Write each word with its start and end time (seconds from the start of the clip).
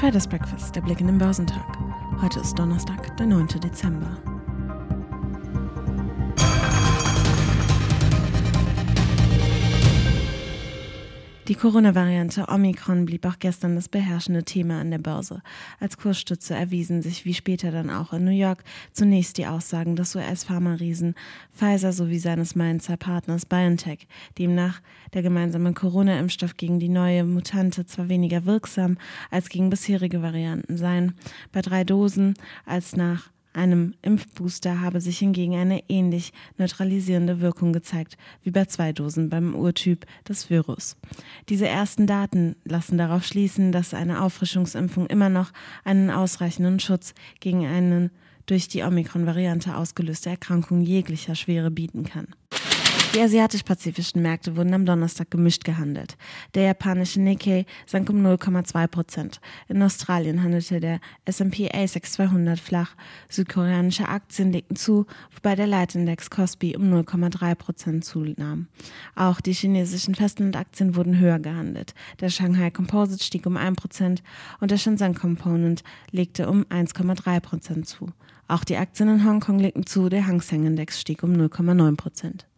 Traders 0.00 0.26
Breakfast, 0.26 0.74
der 0.74 0.80
Blick 0.80 0.98
in 1.02 1.08
den 1.08 1.18
Börsentag. 1.18 1.76
Heute 2.22 2.40
ist 2.40 2.58
Donnerstag, 2.58 3.14
der 3.18 3.26
9. 3.26 3.48
Dezember. 3.62 4.39
Die 11.50 11.56
Corona-Variante 11.56 12.46
Omikron 12.46 13.06
blieb 13.06 13.26
auch 13.26 13.40
gestern 13.40 13.74
das 13.74 13.88
beherrschende 13.88 14.44
Thema 14.44 14.80
an 14.80 14.92
der 14.92 14.98
Börse. 14.98 15.42
Als 15.80 15.96
Kursstütze 15.96 16.54
erwiesen 16.54 17.02
sich 17.02 17.24
wie 17.24 17.34
später 17.34 17.72
dann 17.72 17.90
auch 17.90 18.12
in 18.12 18.24
New 18.24 18.30
York 18.30 18.62
zunächst 18.92 19.36
die 19.36 19.48
Aussagen 19.48 19.96
des 19.96 20.14
US-Pharma-Riesen 20.14 21.16
Pfizer 21.52 21.92
sowie 21.92 22.20
seines 22.20 22.54
Mainzer 22.54 22.96
Partners 22.96 23.46
BioNTech. 23.46 24.06
Demnach 24.38 24.80
der 25.12 25.22
gemeinsame 25.22 25.72
Corona-Impfstoff 25.72 26.56
gegen 26.56 26.78
die 26.78 26.88
neue 26.88 27.24
Mutante 27.24 27.84
zwar 27.84 28.08
weniger 28.08 28.44
wirksam 28.44 28.96
als 29.32 29.48
gegen 29.48 29.70
bisherige 29.70 30.22
Varianten 30.22 30.76
seien, 30.76 31.14
bei 31.50 31.62
drei 31.62 31.82
Dosen 31.82 32.34
als 32.64 32.94
nach 32.94 33.28
einem 33.52 33.94
Impfbooster 34.02 34.80
habe 34.80 35.00
sich 35.00 35.18
hingegen 35.18 35.56
eine 35.56 35.88
ähnlich 35.88 36.32
neutralisierende 36.58 37.40
Wirkung 37.40 37.72
gezeigt 37.72 38.16
wie 38.42 38.50
bei 38.50 38.64
zwei 38.66 38.92
Dosen 38.92 39.28
beim 39.28 39.54
Urtyp 39.54 40.06
des 40.28 40.50
Virus. 40.50 40.96
Diese 41.48 41.66
ersten 41.66 42.06
Daten 42.06 42.56
lassen 42.64 42.98
darauf 42.98 43.24
schließen, 43.24 43.72
dass 43.72 43.94
eine 43.94 44.22
Auffrischungsimpfung 44.22 45.06
immer 45.06 45.28
noch 45.28 45.52
einen 45.84 46.10
ausreichenden 46.10 46.80
Schutz 46.80 47.14
gegen 47.40 47.66
eine 47.66 48.10
durch 48.46 48.68
die 48.68 48.82
Omikron-Variante 48.82 49.76
ausgelöste 49.76 50.30
Erkrankung 50.30 50.80
jeglicher 50.80 51.34
Schwere 51.34 51.70
bieten 51.70 52.04
kann. 52.04 52.28
Die 53.12 53.20
asiatisch-pazifischen 53.20 54.22
Märkte 54.22 54.56
wurden 54.56 54.72
am 54.72 54.86
Donnerstag 54.86 55.32
gemischt 55.32 55.64
gehandelt. 55.64 56.16
Der 56.54 56.62
japanische 56.62 57.20
Nikkei 57.20 57.66
sank 57.84 58.08
um 58.08 58.24
0,2 58.24 58.86
Prozent. 58.86 59.40
In 59.66 59.82
Australien 59.82 60.44
handelte 60.44 60.78
der 60.78 61.00
S&P 61.24 61.68
ASX 61.72 62.12
200 62.12 62.60
flach. 62.60 62.94
Südkoreanische 63.28 64.08
Aktien 64.08 64.52
legten 64.52 64.76
zu, 64.76 65.06
wobei 65.34 65.56
der 65.56 65.66
Leitindex 65.66 66.30
Kospi 66.30 66.76
um 66.76 66.84
0,3 66.84 67.56
Prozent 67.56 68.04
zunahm. 68.04 68.68
Auch 69.16 69.40
die 69.40 69.54
chinesischen 69.54 70.14
Festlandaktien 70.14 70.94
wurden 70.94 71.18
höher 71.18 71.40
gehandelt. 71.40 71.94
Der 72.20 72.28
Shanghai 72.28 72.70
Composite 72.70 73.24
stieg 73.24 73.44
um 73.44 73.56
1 73.56 73.74
Prozent 73.74 74.22
und 74.60 74.70
der 74.70 74.78
Shenzhen 74.78 75.16
Component 75.16 75.82
legte 76.12 76.48
um 76.48 76.62
1,3 76.66 77.40
Prozent 77.40 77.88
zu. 77.88 78.06
Auch 78.46 78.62
die 78.62 78.76
Aktien 78.76 79.08
in 79.08 79.24
Hongkong 79.24 79.58
legten 79.58 79.84
zu, 79.84 80.08
der 80.08 80.28
Hang 80.28 80.40
Seng 80.40 80.64
Index 80.64 81.00
stieg 81.00 81.24
um 81.24 81.32
0,9 81.32 81.96
Prozent. 81.96 82.49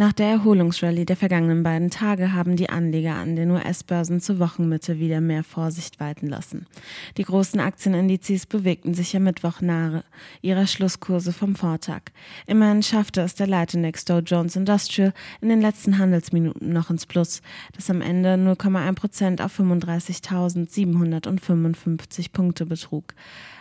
Nach 0.00 0.12
der 0.12 0.28
Erholungsrallye 0.28 1.06
der 1.06 1.16
vergangenen 1.16 1.64
beiden 1.64 1.90
Tage 1.90 2.32
haben 2.32 2.54
die 2.54 2.68
Anleger 2.68 3.16
an 3.16 3.34
den 3.34 3.50
US-Börsen 3.50 4.20
zur 4.20 4.38
Wochenmitte 4.38 5.00
wieder 5.00 5.20
mehr 5.20 5.42
Vorsicht 5.42 5.98
walten 5.98 6.28
lassen. 6.28 6.66
Die 7.16 7.24
großen 7.24 7.58
Aktienindizes 7.58 8.46
bewegten 8.46 8.94
sich 8.94 9.16
am 9.16 9.24
Mittwoch 9.24 9.60
nahe 9.60 10.04
ihrer 10.40 10.68
Schlusskurse 10.68 11.32
vom 11.32 11.56
Vortag. 11.56 12.02
Immerhin 12.46 12.84
schaffte 12.84 13.22
es 13.22 13.34
der 13.34 13.48
Leitindex 13.48 14.04
Dow 14.04 14.20
Jones 14.20 14.54
Industrial 14.54 15.12
in 15.40 15.48
den 15.48 15.60
letzten 15.60 15.98
Handelsminuten 15.98 16.72
noch 16.72 16.90
ins 16.90 17.04
Plus, 17.04 17.42
das 17.74 17.90
am 17.90 18.00
Ende 18.00 18.34
0,1 18.34 18.94
Prozent 18.94 19.42
auf 19.42 19.58
35.755 19.58 22.30
Punkte 22.30 22.66
betrug. 22.66 23.14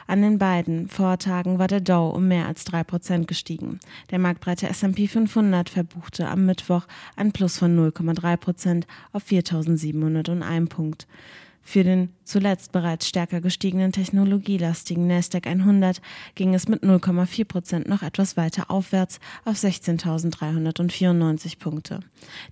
An 0.08 0.22
den 0.22 0.39
beiden 0.39 0.88
Vortagen 0.88 1.59
war 1.59 1.67
der 1.67 1.81
Dow 1.81 2.09
um 2.16 2.30
mehr 2.30 2.47
als 2.47 2.63
drei 2.63 2.83
Prozent 2.83 3.27
gestiegen. 3.27 3.80
Der 4.09 4.19
marktbreite 4.19 4.69
S&P 4.69 5.08
500 5.08 5.69
verbuchte 5.69 6.30
am 6.30 6.45
Mittwoch 6.45 6.88
ein 7.17 7.33
Plus 7.33 7.58
von 7.58 7.77
0,3 7.77 8.38
Prozent 8.38 8.88
auf 9.11 9.25
4.701 9.25 10.69
Punkt. 10.69 11.08
Für 11.61 11.83
den 11.83 12.13
zuletzt 12.23 12.72
bereits 12.72 13.09
stärker 13.09 13.41
gestiegenen 13.41 13.91
technologielastigen 13.91 15.06
Nasdaq 15.06 15.47
100 15.47 16.01
ging 16.35 16.53
es 16.53 16.69
mit 16.69 16.84
0,4 16.84 17.44
Prozent 17.44 17.90
noch 17.90 18.03
etwas 18.03 18.38
weiter 18.38 18.72
aufwärts 18.72 19.19
auf 19.44 19.57
16.394 19.57 21.59
Punkte. 21.59 22.00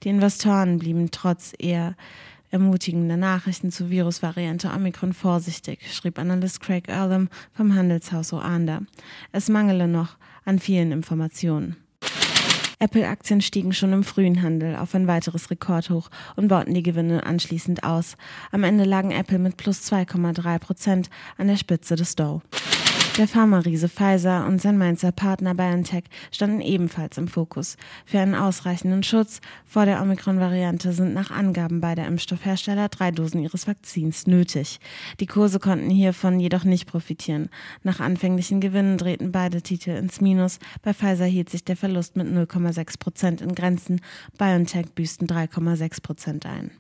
Die 0.04 0.10
Investoren 0.10 0.80
blieben 0.80 1.12
trotz 1.12 1.54
eher 1.58 1.96
ermutigende 2.56 3.18
Nachrichten 3.18 3.70
zur 3.70 3.90
Virusvariante 3.90 4.72
Omikron 4.74 5.12
vorsichtig, 5.12 5.94
schrieb 5.94 6.18
Analyst 6.18 6.62
Craig 6.62 6.88
Earlham 6.88 7.28
vom 7.52 7.76
Handelshaus 7.76 8.32
Oanda. 8.32 8.80
Es 9.34 9.50
mangele 9.50 9.90
noch 9.90 10.16
an 10.46 10.60
vielen 10.60 10.94
Informationen. 10.94 11.76
Apple-Aktien 12.80 13.42
stiegen 13.42 13.74
schon 13.74 13.92
im 13.92 14.06
frühen 14.06 14.42
Handel 14.42 14.78
auf 14.78 14.96
ein 14.96 15.06
weiteres 15.06 15.52
Rekordhoch 15.52 16.10
und 16.38 16.48
bauten 16.48 16.74
die 16.74 16.84
Gewinne 16.84 17.26
anschließend 17.26 17.84
aus. 17.84 18.16
Am 18.54 18.64
Ende 18.64 18.86
lagen 18.86 19.12
Apple 19.12 19.40
mit 19.40 19.58
plus 19.58 19.92
2,3 19.92 20.60
Prozent 20.60 21.10
an 21.38 21.48
der 21.48 21.58
Spitze 21.58 21.98
des 21.98 22.16
Dow. 22.16 22.42
Der 23.18 23.30
Pharma-Riese 23.30 23.88
Pfizer 23.88 24.46
und 24.46 24.62
sein 24.62 24.78
Mainzer 24.78 25.14
Partner 25.14 25.56
BioNTech 25.56 26.04
standen 26.34 26.60
ebenfalls 26.60 27.18
im 27.18 27.30
Fokus. 27.30 27.78
Für 28.06 28.20
einen 28.20 28.36
ausreichenden 28.36 29.04
Schutz 29.04 29.40
vor 29.66 29.86
der 29.86 30.02
Omikron-Variante 30.02 30.92
sind 30.92 31.14
nach 31.14 31.32
Angaben 31.32 31.80
beider 31.80 32.06
Impfstoffhersteller 32.08 32.90
drei 32.90 33.12
Dosen 33.12 33.42
ihres 33.42 33.68
Vakzins 33.68 34.28
nötig. 34.28 34.82
Die 35.22 35.28
Kurse 35.28 35.60
konnten 35.60 35.90
hiervon 35.90 36.42
jedoch 36.42 36.66
nicht 36.66 36.88
profitieren. 36.88 37.48
Nach 37.84 38.02
anfänglichen 38.02 38.60
Gewinnen 38.60 38.98
drehten 38.98 39.32
beide 39.32 39.62
Titel 39.62 39.92
ins 39.92 40.20
Minus. 40.20 40.60
Bei 40.82 40.94
Pfizer 40.94 41.24
hielt 41.24 41.50
sich 41.50 41.64
der 41.64 41.78
Verlust 41.78 42.18
mit 42.18 42.28
0,6 42.28 43.00
Prozent 43.00 43.40
in 43.40 43.56
Grenzen. 43.56 44.02
BioNTech 44.38 44.92
büßten 44.94 45.30
3,6 45.30 46.02
Prozent 46.02 46.46
ein. 46.46 46.72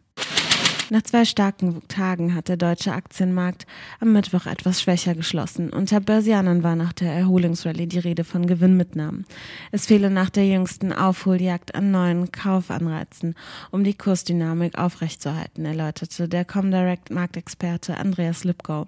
Nach 0.91 1.01
zwei 1.01 1.25
starken 1.25 1.81
Tagen 1.88 2.35
hat 2.35 2.47
der 2.47 2.57
deutsche 2.57 2.94
Aktienmarkt 2.94 3.66
am 4.00 4.13
Mittwoch 4.13 4.46
etwas 4.46 4.81
schwächer 4.81 5.16
geschlossen. 5.16 5.72
Unter 5.72 6.00
Börsianern 6.00 6.62
war 6.62 6.75
nach 6.75 6.94
der 6.94 7.12
Erholungsrallye 7.12 7.88
die 7.88 7.97
Rede 7.97 8.23
von 8.23 8.46
Gewinnmitnahmen. 8.46 9.25
Es 9.72 9.88
fehle 9.88 10.12
nach 10.12 10.29
der 10.29 10.46
jüngsten 10.46 10.94
Aufholjagd 10.94 11.73
an 11.73 11.90
neuen 11.90 12.31
Kaufanreizen, 12.31 13.34
um 13.72 13.84
die 13.84 13.96
Kursdynamik 13.96 14.78
aufrechtzuerhalten, 14.78 15.66
erläuterte 15.66 16.28
der 16.28 16.46
Comdirect 16.46 17.09
Marktexperte 17.09 17.97
Andreas 17.97 18.44
Lipkow. 18.44 18.85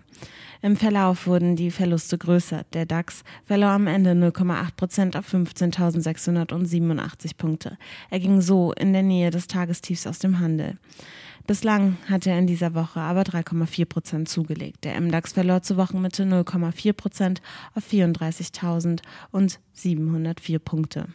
Im 0.61 0.77
Verlauf 0.77 1.25
wurden 1.25 1.55
die 1.55 1.71
Verluste 1.71 2.19
größer. 2.19 2.63
Der 2.73 2.85
DAX 2.85 3.23
verlor 3.45 3.71
am 3.71 3.87
Ende 3.87 4.11
0,8 4.11 4.75
Prozent 4.75 5.17
auf 5.17 5.33
15.687 5.33 7.37
Punkte. 7.37 7.77
Er 8.11 8.19
ging 8.19 8.41
so 8.41 8.71
in 8.73 8.93
der 8.93 9.03
Nähe 9.03 9.31
des 9.31 9.47
Tagestiefs 9.47 10.05
aus 10.05 10.19
dem 10.19 10.39
Handel. 10.39 10.77
Bislang 11.47 11.97
hat 12.09 12.27
er 12.27 12.37
in 12.37 12.45
dieser 12.45 12.75
Woche 12.75 12.99
aber 12.99 13.21
3,4 13.21 13.85
Prozent 13.85 14.27
zugelegt. 14.27 14.83
Der 14.83 14.99
MDAX 14.99 15.31
verlor 15.31 15.61
zur 15.61 15.77
Wochenmitte 15.77 16.23
0,4 16.23 16.91
Prozent 16.91 17.41
auf 17.73 17.85
34.704 17.89 20.59
Punkte. 20.59 21.07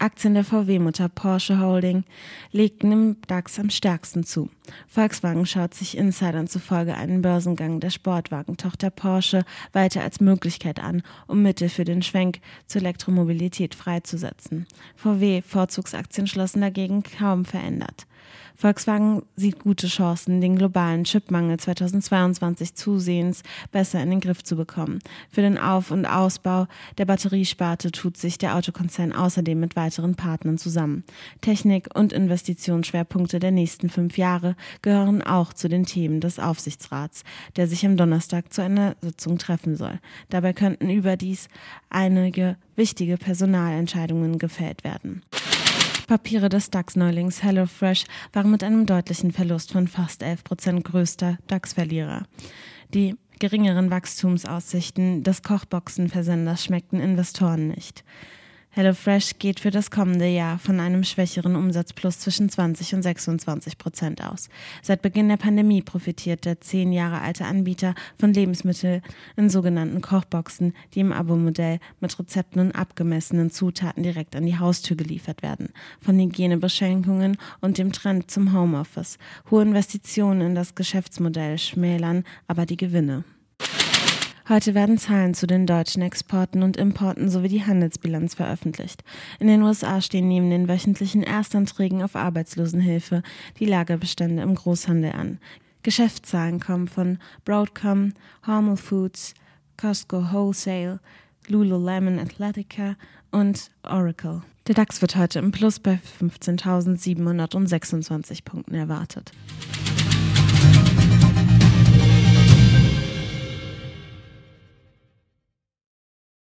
Aktien 0.00 0.34
der 0.34 0.44
VW-Mutter 0.44 1.08
Porsche 1.08 1.58
Holding 1.60 2.04
legten 2.50 2.92
im 2.92 3.16
DAX 3.26 3.60
am 3.60 3.70
stärksten 3.70 4.24
zu. 4.24 4.50
Volkswagen 4.86 5.46
schaut 5.46 5.72
sich 5.74 5.96
Insidern 5.96 6.46
zufolge 6.48 6.94
einen 6.94 7.22
Börsengang 7.22 7.80
der 7.80 7.90
Sportwagentochter 7.90 8.90
Porsche 8.90 9.44
weiter 9.72 10.02
als 10.02 10.20
Möglichkeit 10.20 10.80
an, 10.80 11.02
um 11.28 11.42
Mittel 11.42 11.68
für 11.68 11.84
den 11.84 12.02
Schwenk 12.02 12.40
zur 12.66 12.82
Elektromobilität 12.82 13.76
freizusetzen. 13.76 14.66
VW-Vorzugsaktien 14.96 16.26
schlossen 16.26 16.60
dagegen 16.60 17.04
kaum 17.04 17.44
verändert. 17.44 18.08
Volkswagen 18.60 19.22
sieht 19.36 19.60
gute 19.60 19.86
Chancen, 19.86 20.40
den 20.40 20.56
globalen 20.56 21.04
Chipmangel 21.04 21.60
2022 21.60 22.74
zusehends 22.74 23.44
besser 23.70 24.02
in 24.02 24.10
den 24.10 24.18
Griff 24.18 24.42
zu 24.42 24.56
bekommen. 24.56 24.98
Für 25.30 25.42
den 25.42 25.58
Auf- 25.58 25.92
und 25.92 26.06
Ausbau 26.06 26.66
der 26.98 27.04
Batteriesparte 27.04 27.92
tut 27.92 28.16
sich 28.16 28.36
der 28.36 28.56
Autokonzern 28.56 29.12
außerdem 29.12 29.60
mit 29.60 29.76
weiteren 29.76 30.16
Partnern 30.16 30.58
zusammen. 30.58 31.04
Technik- 31.40 31.96
und 31.96 32.12
Investitionsschwerpunkte 32.12 33.38
der 33.38 33.52
nächsten 33.52 33.90
fünf 33.90 34.18
Jahre 34.18 34.56
gehören 34.82 35.22
auch 35.22 35.52
zu 35.52 35.68
den 35.68 35.86
Themen 35.86 36.20
des 36.20 36.40
Aufsichtsrats, 36.40 37.22
der 37.54 37.68
sich 37.68 37.86
am 37.86 37.96
Donnerstag 37.96 38.52
zu 38.52 38.62
einer 38.62 38.96
Sitzung 39.00 39.38
treffen 39.38 39.76
soll. 39.76 40.00
Dabei 40.30 40.52
könnten 40.52 40.90
überdies 40.90 41.46
einige 41.90 42.56
wichtige 42.74 43.18
Personalentscheidungen 43.18 44.38
gefällt 44.38 44.82
werden. 44.82 45.22
Papiere 46.08 46.48
des 46.48 46.70
DAX-Neulings 46.70 47.42
HelloFresh 47.42 48.06
waren 48.32 48.50
mit 48.50 48.64
einem 48.64 48.86
deutlichen 48.86 49.30
Verlust 49.30 49.72
von 49.72 49.86
fast 49.88 50.22
11 50.22 50.42
Prozent 50.42 50.84
größter 50.84 51.36
DAX-Verlierer. 51.48 52.22
Die 52.94 53.14
geringeren 53.38 53.90
Wachstumsaussichten 53.90 55.22
des 55.22 55.42
Kochboxenversenders 55.42 56.64
schmeckten 56.64 56.98
Investoren 56.98 57.68
nicht. 57.68 58.04
HelloFresh 58.78 59.40
geht 59.40 59.58
für 59.58 59.72
das 59.72 59.90
kommende 59.90 60.28
Jahr 60.28 60.60
von 60.60 60.78
einem 60.78 61.02
schwächeren 61.02 61.56
Umsatzplus 61.56 62.20
zwischen 62.20 62.48
20 62.48 62.94
und 62.94 63.02
26 63.02 63.76
Prozent 63.76 64.22
aus. 64.22 64.48
Seit 64.82 65.02
Beginn 65.02 65.28
der 65.28 65.36
Pandemie 65.36 65.82
profitiert 65.82 66.44
der 66.44 66.60
zehn 66.60 66.92
Jahre 66.92 67.20
alte 67.20 67.44
Anbieter 67.44 67.96
von 68.20 68.32
Lebensmitteln 68.32 69.02
in 69.36 69.50
sogenannten 69.50 70.00
Kochboxen, 70.00 70.74
die 70.94 71.00
im 71.00 71.12
Abo-Modell 71.12 71.80
mit 71.98 72.16
Rezepten 72.20 72.60
und 72.60 72.70
abgemessenen 72.70 73.50
Zutaten 73.50 74.04
direkt 74.04 74.36
an 74.36 74.46
die 74.46 74.60
Haustür 74.60 74.96
geliefert 74.96 75.42
werden. 75.42 75.70
Von 76.00 76.16
Hygienebeschränkungen 76.16 77.36
und 77.60 77.78
dem 77.78 77.90
Trend 77.90 78.30
zum 78.30 78.52
Homeoffice. 78.52 79.18
Hohe 79.50 79.62
Investitionen 79.62 80.40
in 80.40 80.54
das 80.54 80.76
Geschäftsmodell 80.76 81.58
schmälern 81.58 82.22
aber 82.46 82.64
die 82.64 82.76
Gewinne. 82.76 83.24
Heute 84.48 84.74
werden 84.74 84.96
Zahlen 84.96 85.34
zu 85.34 85.46
den 85.46 85.66
deutschen 85.66 86.00
Exporten 86.00 86.62
und 86.62 86.78
Importen 86.78 87.28
sowie 87.28 87.48
die 87.48 87.66
Handelsbilanz 87.66 88.34
veröffentlicht. 88.34 89.04
In 89.40 89.46
den 89.46 89.60
USA 89.60 90.00
stehen 90.00 90.26
neben 90.26 90.48
den 90.48 90.68
wöchentlichen 90.68 91.22
Erstanträgen 91.22 92.02
auf 92.02 92.16
Arbeitslosenhilfe 92.16 93.22
die 93.58 93.66
Lagerbestände 93.66 94.42
im 94.42 94.54
Großhandel 94.54 95.12
an. 95.12 95.38
Geschäftszahlen 95.82 96.60
kommen 96.60 96.88
von 96.88 97.18
Broadcom, 97.44 98.14
Hormel 98.46 98.78
Foods, 98.78 99.34
Costco 99.76 100.32
Wholesale, 100.32 100.98
Lululemon 101.46 102.18
Athletica 102.18 102.96
und 103.30 103.70
Oracle. 103.82 104.40
Der 104.66 104.74
DAX 104.74 105.02
wird 105.02 105.16
heute 105.16 105.40
im 105.40 105.50
Plus 105.50 105.78
bei 105.78 105.98
15.726 106.20 108.44
Punkten 108.44 108.74
erwartet. 108.74 109.32